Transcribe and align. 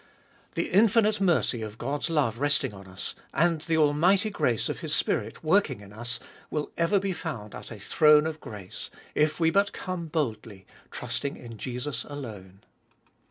The 0.55 0.71
infinite 0.71 1.21
mercy 1.21 1.61
of 1.61 1.77
God's 1.77 2.09
love 2.09 2.39
resting 2.39 2.73
on 2.73 2.87
us, 2.87 3.13
and 3.35 3.61
the 3.61 3.77
almighty 3.77 4.31
grace 4.31 4.67
of 4.67 4.79
His 4.79 4.95
Spirit 4.95 5.43
working 5.43 5.79
in 5.79 5.93
us, 5.93 6.19
will 6.49 6.71
ever 6.75 6.99
be 6.99 7.13
found 7.13 7.53
at 7.53 7.69
a 7.69 7.77
throne 7.77 8.25
of 8.25 8.39
grace, 8.41 8.89
if 9.13 9.39
we 9.39 9.51
but 9.51 9.73
come 9.73 10.07
boldly, 10.07 10.65
trusting 10.89 11.37
in 11.37 11.55
Jesus 11.55 12.03
alone. 12.05 12.61